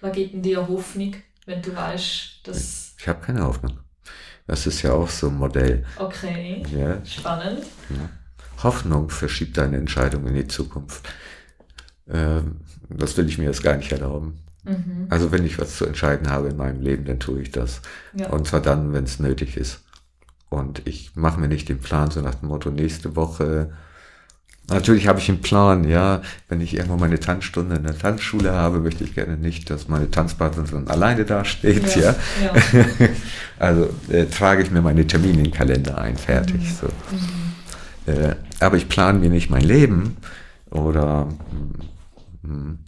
[0.00, 1.14] Was gibt denn dir Hoffnung,
[1.46, 2.94] wenn du weißt, dass.
[2.98, 3.78] Ich habe keine Hoffnung.
[4.46, 5.84] Das ist ja auch so ein Modell.
[5.96, 7.04] Okay, Ja?
[7.04, 7.64] spannend.
[8.62, 11.08] Hoffnung verschiebt deine Entscheidung in die Zukunft.
[12.08, 14.38] Ähm, das will ich mir jetzt gar nicht erlauben.
[14.64, 15.06] Mhm.
[15.10, 17.80] Also wenn ich was zu entscheiden habe in meinem Leben, dann tue ich das.
[18.14, 18.28] Ja.
[18.30, 19.83] Und zwar dann, wenn es nötig ist.
[20.54, 23.72] Und ich mache mir nicht den Plan so nach dem Motto, nächste Woche.
[24.68, 26.22] Natürlich habe ich einen Plan, ja.
[26.48, 30.10] Wenn ich irgendwo meine Tanzstunde in der Tanzschule habe, möchte ich gerne nicht, dass meine
[30.10, 32.14] Tanzpartnerin alleine dasteht, ja.
[32.42, 32.84] ja.
[33.58, 36.72] Also äh, trage ich mir meine Termine in den Kalender ein, fertig.
[36.74, 36.86] So.
[38.10, 40.16] Äh, aber ich plane mir nicht mein Leben
[40.70, 41.28] oder
[42.42, 42.78] mm,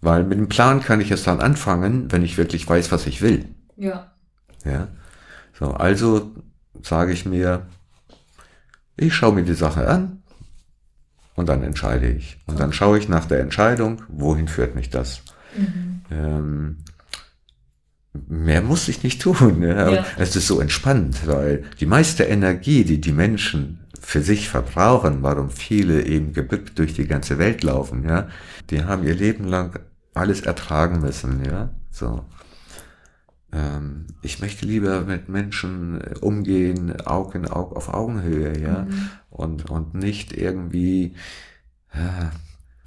[0.00, 3.20] weil mit dem Plan kann ich es dann anfangen, wenn ich wirklich weiß, was ich
[3.20, 3.46] will.
[3.76, 4.12] ja.
[4.64, 4.88] Ja.
[5.58, 6.32] So, also
[6.82, 7.66] sage ich mir,
[8.96, 10.22] ich schaue mir die Sache an
[11.34, 12.38] und dann entscheide ich.
[12.46, 15.22] Und dann schaue ich nach der Entscheidung, wohin führt mich das.
[16.10, 16.78] Ähm,
[18.12, 19.62] mehr muss ich nicht tun.
[19.62, 19.90] Ja.
[19.90, 20.06] Ja.
[20.18, 25.50] Es ist so entspannt, weil die meiste Energie, die die Menschen für sich verbrauchen, warum
[25.50, 28.28] viele eben gebückt durch die ganze Welt laufen, ja,
[28.70, 29.78] die haben ihr Leben lang
[30.14, 32.24] alles ertragen müssen, ja, so.
[33.52, 38.86] Ähm, ich möchte lieber mit Menschen äh, umgehen, Aug in Aug auf Augenhöhe, ja,
[39.30, 41.14] und, und nicht irgendwie,
[41.94, 42.30] ja,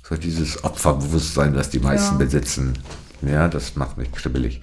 [0.03, 2.25] so dieses Opferbewusstsein, das die meisten Ja.
[2.25, 2.77] besitzen.
[3.21, 4.59] Ja, das macht mich kribbelig.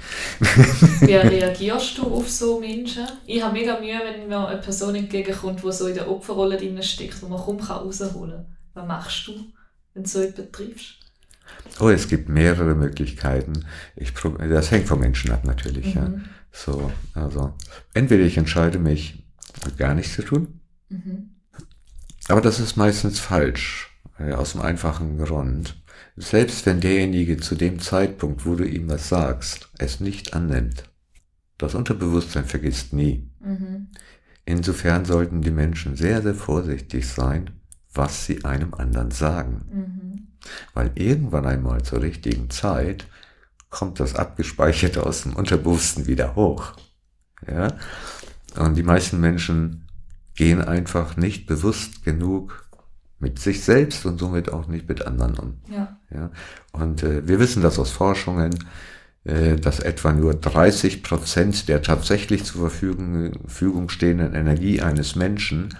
[1.01, 3.07] Wie reagierst du auf so Menschen?
[3.27, 6.83] Ich habe mega Mühe, wenn mir eine Person entgegenkommt, die so in der Opferrolle drin
[6.83, 8.57] steckt, wo man kaum rausholen kann.
[8.75, 9.33] Was machst du,
[9.95, 11.00] wenn du so jemanden triffst?
[11.79, 13.65] Oh, es gibt mehrere Möglichkeiten.
[13.97, 15.95] Ich das hängt vom Menschen ab natürlich.
[15.95, 16.09] Ja.
[16.09, 16.25] Mhm.
[16.53, 17.55] So, also
[17.95, 19.25] entweder ich entscheide mich,
[19.79, 21.31] gar nichts zu tun, Mhm.
[22.29, 25.81] aber das ist meistens falsch, äh, aus dem einfachen Grund.
[26.17, 30.85] Selbst wenn derjenige zu dem Zeitpunkt, wo du ihm was sagst, es nicht annimmt,
[31.59, 33.31] das Unterbewusstsein vergisst nie.
[33.41, 33.89] Mhm.
[34.45, 37.51] Insofern sollten die Menschen sehr, sehr vorsichtig sein,
[37.95, 40.29] was sie einem anderen sagen.
[40.75, 43.07] Weil irgendwann einmal zur richtigen Zeit
[43.71, 46.75] kommt das Abgespeicherte aus dem Unterbewussten wieder hoch.
[47.49, 47.69] Ja?
[48.57, 49.87] Und die meisten Menschen
[50.35, 52.67] gehen einfach nicht bewusst genug
[53.19, 55.59] mit sich selbst und somit auch nicht mit anderen um.
[55.71, 55.99] Ja.
[56.13, 56.31] Ja?
[56.73, 58.57] Und äh, wir wissen das aus Forschungen,
[59.25, 65.77] äh, dass etwa nur 30 Prozent der tatsächlich zur Verfügung, Verfügung stehenden Energie eines Menschen,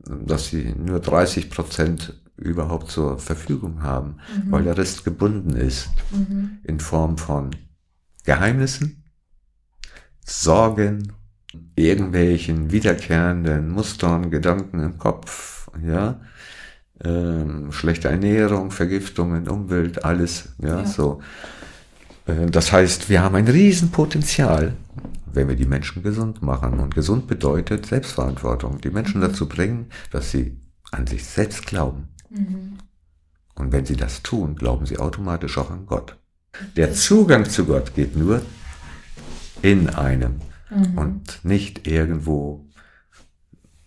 [0.00, 4.16] dass sie nur 30 Prozent überhaupt zur Verfügung haben,
[4.50, 6.58] weil der Rest gebunden ist Mhm.
[6.64, 7.50] in Form von
[8.24, 9.04] Geheimnissen,
[10.24, 11.12] Sorgen,
[11.76, 16.20] irgendwelchen wiederkehrenden Mustern, Gedanken im Kopf, ja,
[17.04, 20.86] ähm, schlechte Ernährung, Vergiftungen, Umwelt, alles, ja, Ja.
[20.86, 21.20] so.
[22.26, 24.74] Äh, das heißt, wir haben ein Riesenpotenzial,
[25.32, 26.78] wenn wir die Menschen gesund machen.
[26.78, 28.80] Und gesund bedeutet Selbstverantwortung.
[28.80, 29.24] Die Menschen mhm.
[29.24, 30.56] dazu bringen, dass sie
[30.92, 32.08] an sich selbst glauben.
[32.32, 32.78] Mhm.
[33.54, 36.16] Und wenn sie das tun, glauben sie automatisch auch an Gott.
[36.76, 38.42] Der Zugang zu Gott geht nur
[39.62, 40.40] in einem
[40.70, 40.98] mhm.
[40.98, 42.66] und nicht irgendwo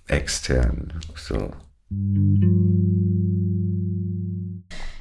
[0.08, 0.94] extern.
[1.16, 1.52] So.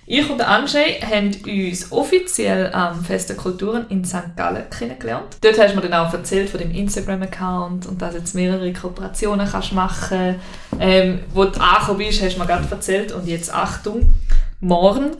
[0.06, 4.36] Ich und Andrzej haben uns offiziell am Fest der Kulturen in St.
[4.36, 5.38] Gallen kennengelernt.
[5.40, 9.48] Dort hast du mir dann auch erzählt von dem Instagram-Account und dass jetzt mehrere Kooperationen
[9.48, 10.36] kannst machen
[10.78, 13.12] ähm, Wo du angekommen bist, hast du mir gerade erzählt.
[13.12, 14.12] Und jetzt Achtung,
[14.60, 15.12] morgen,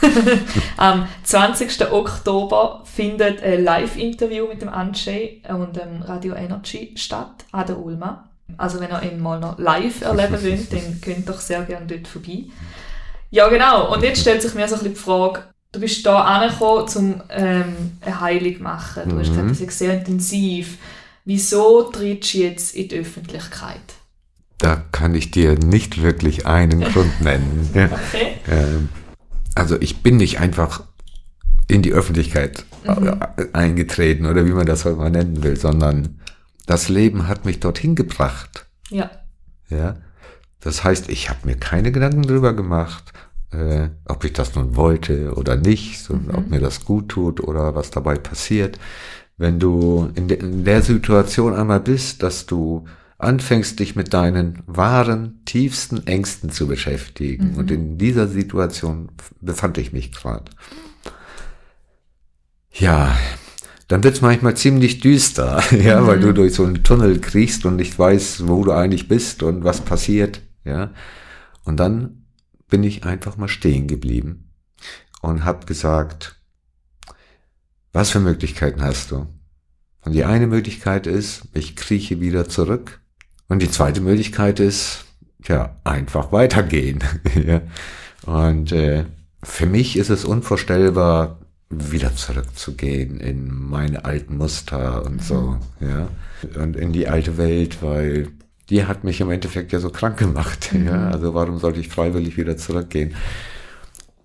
[0.76, 1.90] am 20.
[1.90, 8.28] Oktober, findet ein Live-Interview mit dem Andrzej und dem Radio Energy statt, an der Ulma.
[8.56, 11.86] Also wenn ihr ihn mal noch live erleben wollt, dann könnt ihr doch sehr gerne
[11.86, 12.44] dort vorbei.
[13.30, 13.92] Ja, genau.
[13.92, 17.22] Und jetzt stellt sich mir so ein bisschen die Frage, du bist hier angekommen, um
[17.30, 19.08] ähm, eine Heilung zu machen.
[19.08, 19.20] Du mhm.
[19.20, 20.78] hast gesagt, das ist sehr intensiv.
[21.24, 23.80] Wieso trittst du jetzt in die Öffentlichkeit?
[24.58, 27.70] Da kann ich dir nicht wirklich einen Grund nennen.
[27.72, 28.38] Okay.
[28.50, 28.88] Ähm,
[29.54, 30.82] also ich bin nicht einfach
[31.68, 33.20] in die Öffentlichkeit mhm.
[33.52, 36.20] eingetreten oder wie man das heute mal nennen will, sondern
[36.66, 38.66] das Leben hat mich dorthin gebracht.
[38.90, 39.10] Ja.
[39.68, 39.96] Ja.
[40.60, 43.12] Das heißt, ich habe mir keine Gedanken darüber gemacht,
[43.52, 46.30] äh, ob ich das nun wollte oder nicht, mhm.
[46.32, 48.78] ob mir das gut tut oder was dabei passiert.
[49.36, 52.84] Wenn du in, de in der Situation einmal bist, dass du
[53.16, 57.52] anfängst, dich mit deinen wahren, tiefsten Ängsten zu beschäftigen.
[57.52, 57.56] Mhm.
[57.58, 60.44] Und in dieser Situation befand ich mich gerade.
[62.72, 63.16] Ja,
[63.88, 66.06] dann wird's manchmal ziemlich düster, ja, mhm.
[66.06, 69.64] weil du durch so einen Tunnel kriegst und nicht weißt, wo du eigentlich bist und
[69.64, 70.92] was passiert, ja.
[71.64, 72.24] Und dann
[72.68, 74.50] bin ich einfach mal stehen geblieben
[75.20, 76.36] und hab gesagt,
[77.92, 79.26] was für Möglichkeiten hast du?
[80.04, 83.00] Und die eine Möglichkeit ist, ich krieche wieder zurück.
[83.48, 85.04] Und die zweite Möglichkeit ist,
[85.46, 87.00] ja, einfach weitergehen.
[87.46, 87.62] ja.
[88.24, 89.04] Und äh,
[89.42, 95.88] für mich ist es unvorstellbar, wieder zurückzugehen in meine alten Muster und so, mhm.
[95.88, 96.08] ja.
[96.60, 98.28] Und in die alte Welt, weil
[98.70, 100.70] die hat mich im Endeffekt ja so krank gemacht.
[100.80, 100.86] Mhm.
[100.86, 103.14] Ja, also warum sollte ich freiwillig wieder zurückgehen?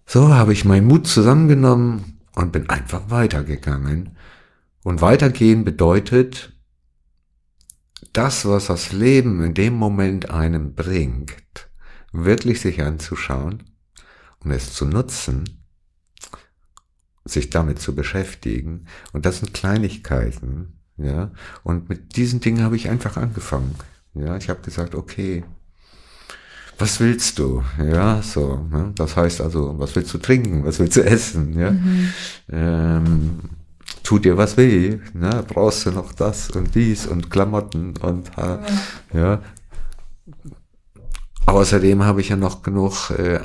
[0.06, 4.16] So habe ich meinen Mut zusammengenommen und bin einfach weitergegangen.
[4.84, 6.54] Und weitergehen bedeutet,
[8.14, 11.70] das, was das Leben in dem Moment einem bringt,
[12.12, 13.64] wirklich sich anzuschauen
[14.40, 15.66] und es zu nutzen,
[17.26, 18.86] sich damit zu beschäftigen.
[19.12, 21.32] Und das sind Kleinigkeiten, ja.
[21.64, 23.76] Und mit diesen Dingen habe ich einfach angefangen.
[24.16, 25.44] Ja, ich habe gesagt, okay,
[26.78, 27.64] was willst du?
[27.78, 28.68] Ja, so.
[28.70, 28.92] Ne?
[28.96, 30.66] Das heißt also, was willst du trinken?
[30.66, 31.58] Was willst du essen?
[31.58, 32.10] Ja, mhm.
[32.52, 33.40] ähm,
[34.04, 35.00] tut dir was weh?
[35.14, 35.44] Ne?
[35.48, 38.60] Brauchst du noch das und dies und Klamotten und ja.
[39.14, 39.42] ja.
[41.46, 43.40] Außerdem habe ich ja noch genug, äh,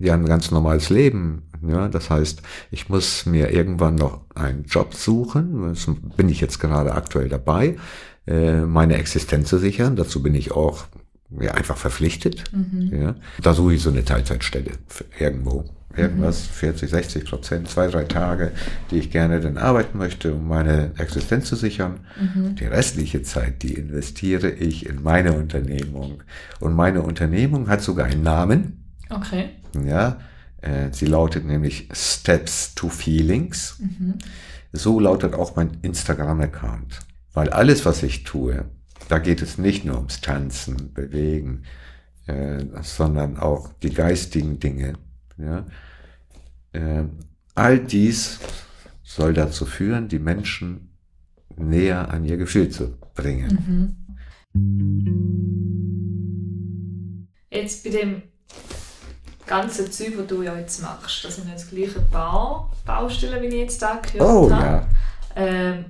[0.00, 1.42] ja, ein ganz normales Leben.
[1.66, 5.68] Ja, das heißt, ich muss mir irgendwann noch einen Job suchen.
[5.68, 7.76] Das bin ich jetzt gerade aktuell dabei.
[8.26, 9.96] Äh, meine Existenz zu sichern.
[9.96, 10.86] Dazu bin ich auch
[11.40, 12.44] ja, einfach verpflichtet.
[12.52, 12.90] Mhm.
[12.94, 13.14] Ja.
[13.42, 14.72] Da suche ich so eine Teilzeitstelle
[15.18, 15.64] irgendwo.
[15.96, 16.52] Irgendwas, mhm.
[16.54, 18.50] 40, 60 Prozent, zwei, drei Tage,
[18.90, 22.00] die ich gerne dann arbeiten möchte, um meine Existenz zu sichern.
[22.20, 22.56] Mhm.
[22.56, 26.24] Die restliche Zeit, die investiere ich in meine Unternehmung.
[26.58, 28.84] Und meine Unternehmung hat sogar einen Namen.
[29.08, 29.50] Okay.
[29.86, 30.18] Ja,
[30.62, 33.76] äh, sie lautet nämlich Steps to Feelings.
[33.78, 34.14] Mhm.
[34.72, 37.00] So lautet auch mein Instagram-Account.
[37.34, 38.64] Weil alles, was ich tue,
[39.08, 41.64] da geht es nicht nur ums Tanzen, Bewegen,
[42.26, 44.94] äh, sondern auch die geistigen Dinge.
[45.36, 45.66] Ja?
[46.72, 47.04] Äh,
[47.54, 48.38] all dies
[49.02, 50.90] soll dazu führen, die Menschen
[51.56, 53.96] näher an ihr Gefühl zu bringen.
[54.54, 54.94] Mhm.
[57.50, 58.22] Jetzt bei dem
[59.46, 63.54] ganzen Zeug, was du ja jetzt machst, das sind jetzt gleiche Bau Baustellen, wie ich
[63.54, 64.64] jetzt da gehört oh, habe.
[64.64, 64.88] Ja.
[65.36, 65.84] Ähm,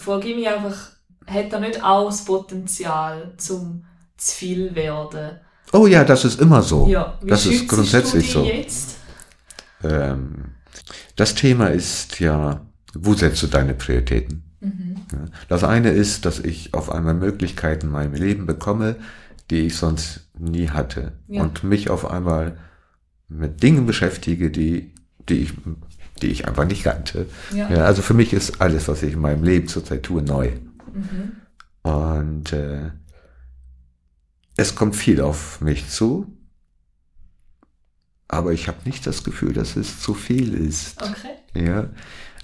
[0.00, 0.90] frage ich mich einfach,
[1.26, 3.84] hat er nicht auch das Potenzial zum
[4.16, 5.38] zu viel werden?
[5.72, 6.86] Oh ja, das ist immer so.
[6.88, 8.44] Ja, wie das ist grundsätzlich so.
[8.44, 8.96] Jetzt?
[9.82, 10.56] Ähm,
[11.16, 14.42] das Thema ist ja, wo setzt du deine Prioritäten?
[14.60, 14.96] Mhm.
[15.48, 18.96] Das eine ist, dass ich auf einmal Möglichkeiten in meinem Leben bekomme,
[19.50, 21.12] die ich sonst nie hatte.
[21.28, 21.42] Ja.
[21.42, 22.58] Und mich auf einmal
[23.28, 24.92] mit Dingen beschäftige, die,
[25.28, 25.54] die ich
[26.22, 27.26] die ich einfach nicht kannte.
[27.54, 27.70] Ja.
[27.70, 27.84] ja.
[27.84, 30.50] also für mich ist alles, was ich in meinem Leben zurzeit tue, neu.
[30.92, 31.32] Mhm.
[31.82, 32.90] Und äh,
[34.56, 36.36] es kommt viel auf mich zu,
[38.28, 41.02] aber ich habe nicht das Gefühl, dass es zu viel ist.
[41.02, 41.66] Okay.
[41.66, 41.88] Ja,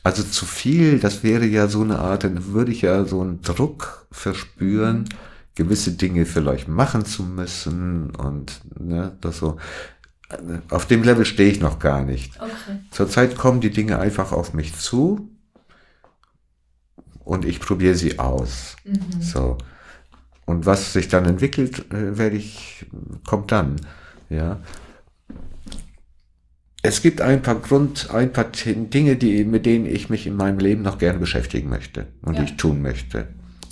[0.03, 3.43] Also zu viel, das wäre ja so eine Art, dann würde ich ja so einen
[3.43, 5.09] Druck verspüren,
[5.55, 9.59] gewisse Dinge vielleicht machen zu müssen und ne, das so.
[10.71, 12.37] Auf dem Level stehe ich noch gar nicht.
[12.41, 12.81] Okay.
[12.91, 15.31] Zurzeit kommen die Dinge einfach auf mich zu
[17.25, 18.77] und ich probiere sie aus.
[19.21, 19.59] So.
[20.45, 22.87] Und was sich dann entwickelt, äh, werde ich,
[23.27, 23.77] kommt dann.
[24.29, 24.61] Ja.
[26.83, 30.59] Es gibt ein paar Grund, ein paar Dinge, die, mit denen ich mich in meinem
[30.59, 32.41] Leben noch gerne beschäftigen möchte und Ja.
[32.43, 33.29] die ich tun möchte.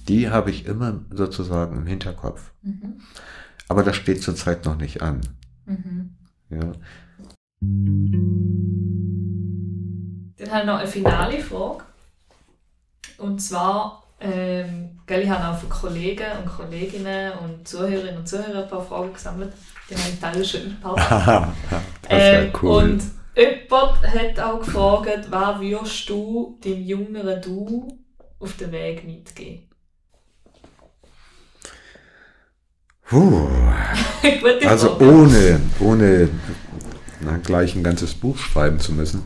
[0.09, 2.53] Die habe ich immer sozusagen im Hinterkopf.
[3.69, 5.21] Aber das steht zurzeit noch nicht an.
[6.55, 6.73] Ja.
[10.37, 11.85] Dann habe ich noch eine finale Frage.
[13.19, 18.65] Und zwar, ähm, gell, ich habe auch von Kollegen und Kolleginnen und Zuhörerinnen und Zuhörern
[18.65, 19.53] ein paar Fragen gesammelt.
[19.89, 21.57] Die habe ich teilweise schon eingepackt.
[22.03, 22.83] das wäre Ähm, cool.
[22.83, 23.03] Und
[23.37, 27.99] jemand hat auch gefragt, was würdest du dem jüngeren Du
[28.41, 29.69] auf den Weg mitgeben?
[33.07, 33.49] Puh.
[34.67, 36.29] Also ohne, ohne
[37.21, 39.23] na, gleich ein ganzes Buch schreiben zu müssen.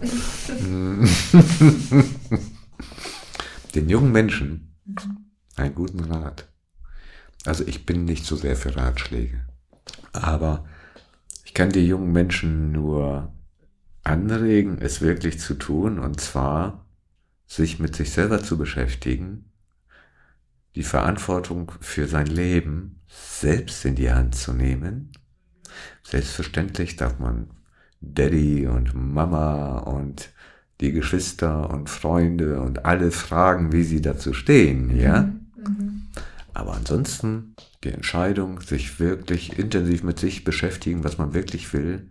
[3.74, 4.74] Den jungen Menschen
[5.56, 6.48] einen guten Rat.
[7.44, 9.44] Also ich bin nicht so sehr für Ratschläge.
[10.12, 10.64] Aber
[11.44, 13.32] ich kann die jungen Menschen nur
[14.04, 16.86] anregen, es wirklich zu tun, und zwar
[17.46, 19.50] sich mit sich selber zu beschäftigen,
[20.74, 22.97] die Verantwortung für sein Leben
[23.40, 25.12] selbst in die Hand zu nehmen.
[26.02, 27.50] Selbstverständlich darf man
[28.00, 30.30] Daddy und Mama und
[30.80, 35.32] die Geschwister und Freunde und alle fragen, wie sie dazu stehen, ja?
[36.54, 37.54] Aber ansonsten
[37.84, 42.10] die Entscheidung, sich wirklich intensiv mit sich beschäftigen, was man wirklich will,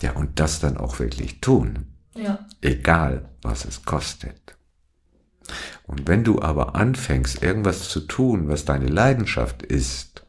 [0.00, 2.46] ja, und das dann auch wirklich tun Ja.
[2.60, 4.55] egal was es kostet.
[5.86, 10.26] Und wenn du aber anfängst, irgendwas zu tun, was deine Leidenschaft ist,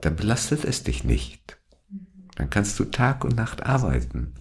[0.00, 1.58] dann belastet es dich nicht.
[2.36, 4.34] Dann kannst du Tag und Nacht arbeiten.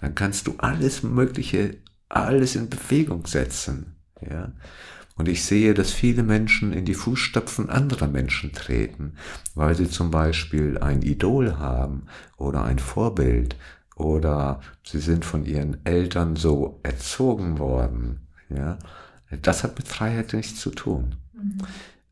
[0.00, 1.76] Dann kannst du alles Mögliche,
[2.08, 3.96] alles in Bewegung setzen.
[4.20, 4.52] Ja?
[5.16, 9.14] Und ich sehe, dass viele Menschen in die Fußstapfen anderer Menschen treten,
[9.54, 13.56] weil sie zum Beispiel ein Idol haben oder ein Vorbild
[13.96, 18.27] oder sie sind von ihren Eltern so erzogen worden.
[18.50, 18.78] Ja?
[19.42, 21.16] Das hat mit Freiheit nichts zu tun.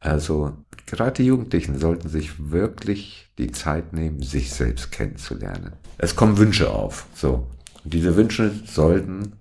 [0.00, 0.52] Also
[0.86, 5.72] gerade die Jugendlichen sollten sich wirklich die Zeit nehmen, sich selbst kennenzulernen.
[5.98, 7.06] Es kommen Wünsche auf.
[7.14, 7.46] So.
[7.84, 9.32] Und diese Wünsche sollten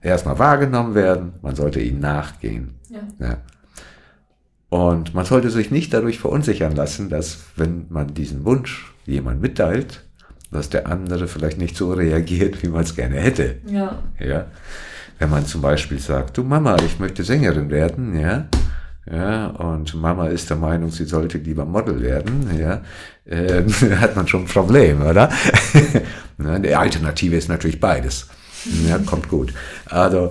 [0.00, 2.74] erstmal wahrgenommen werden, man sollte ihnen nachgehen.
[2.90, 3.00] Ja.
[3.18, 3.38] Ja.
[4.68, 10.04] Und man sollte sich nicht dadurch verunsichern lassen, dass wenn man diesen Wunsch jemand mitteilt,
[10.50, 13.60] dass der andere vielleicht nicht so reagiert, wie man es gerne hätte.
[13.66, 14.02] Ja.
[14.18, 14.46] Ja.
[15.24, 18.46] Wenn man zum Beispiel sagt, du Mama, ich möchte Sängerin werden, ja,
[19.10, 22.82] ja, und Mama ist der Meinung, sie sollte lieber Model werden, ja,
[23.24, 23.62] äh,
[23.96, 25.30] hat man schon ein Problem, oder?
[26.36, 28.28] Ne, Die Alternative ist natürlich beides.
[28.86, 29.54] Ja, kommt gut.
[29.86, 30.30] Also,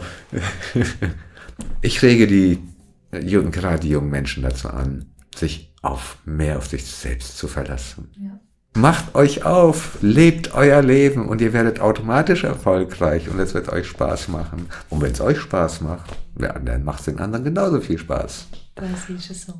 [1.81, 2.59] ich rege die
[3.11, 8.11] gerade die jungen Menschen dazu an, sich auf mehr auf sich selbst zu verlassen.
[8.19, 8.39] Ja.
[8.75, 13.87] Macht euch auf, lebt euer Leben und ihr werdet automatisch erfolgreich und es wird euch
[13.87, 14.67] Spaß machen.
[14.89, 18.47] Und wenn es euch Spaß macht, ja, dann macht es den anderen genauso viel Spaß.
[18.75, 19.53] Das ist es so.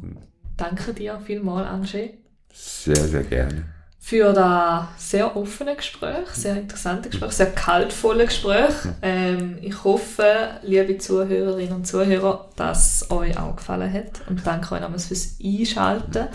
[0.57, 2.15] Danke dir vielmals, Angie,
[2.51, 3.65] Sehr, sehr gerne.
[3.99, 8.73] für das sehr offene Gespräch, sehr interessante Gespräch, sehr kaltvolle Gespräch.
[9.03, 10.25] Ähm, ich hoffe,
[10.63, 14.27] liebe Zuhörerinnen und Zuhörer, dass es euch auch gefallen hat.
[14.27, 16.27] Und danke euch nochmals fürs Einschalten.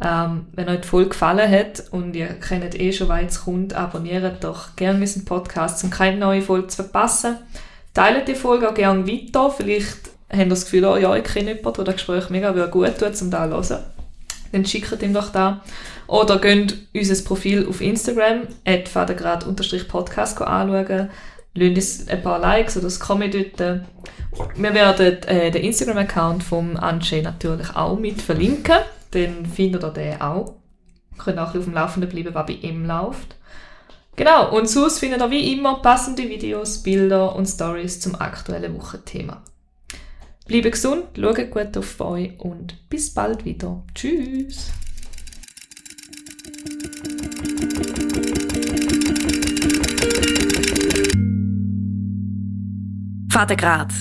[0.00, 4.44] Ähm, wenn euch die Folge gefallen hat und ihr kennt eh schon, was kommt, abonniert
[4.44, 7.36] doch gerne unseren Podcast, um keine neue Folge zu verpassen.
[7.94, 9.50] Teilt die Folge auch gerne weiter.
[9.50, 12.98] Vielleicht habt ihr das Gefühl, oh, ja, ich kenne jemanden, der das Gespräch mega gut
[12.98, 13.84] tut, um da zu hören.
[14.52, 15.62] Dann schickt ihm doch da.
[16.06, 18.42] Oder geht unser Profil auf Instagram,
[18.86, 21.10] fadengrad-podcast anschauen.
[21.54, 23.80] Lasst uns ein paar Likes oder das Comment dort.
[24.56, 28.76] Wir werden äh, den Instagram-Account vom Anche natürlich auch mit verlinken.
[29.10, 30.54] Dann findet ihr den auch.
[31.12, 33.36] Ihr könnt auch auf dem Laufenden bleiben, was bei ihm läuft.
[34.16, 39.42] Genau, und sonst findet ihr wie immer passende Videos, Bilder und Stories zum aktuellen Wochenthema.
[40.46, 43.82] Bleibt gesund, schaut gut auf euch und bis bald wieder.
[43.94, 44.72] Tschüss!
[53.30, 53.92] Vater Grad,